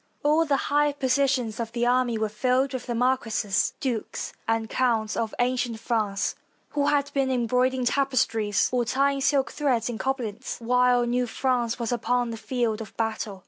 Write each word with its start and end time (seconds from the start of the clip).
All 0.23 0.45
the 0.45 0.57
higher 0.71 0.93
positions 0.93 1.59
of 1.59 1.73
the 1.73 1.85
army 1.85 2.17
were 2.17 2.27
filled 2.27 2.73
with 2.73 2.87
the 2.87 2.95
marquises, 2.95 3.75
dukes, 3.79 4.33
and 4.47 4.67
counts 4.67 5.15
of 5.15 5.35
ancient 5.37 5.79
France, 5.79 6.33
who 6.69 6.87
had 6.87 7.11
been 7.13 7.29
embroidering 7.29 7.85
tapestries 7.85 8.67
or 8.71 8.83
tying 8.83 9.21
silk 9.21 9.51
threads 9.51 9.89
in 9.89 9.99
Coblentz 9.99 10.57
while 10.59 11.05
new 11.05 11.27
France 11.27 11.77
was 11.77 11.91
upon 11.91 12.31
the 12.31 12.37
field 12.37 12.81
of 12.81 12.97
battle. 12.97 13.39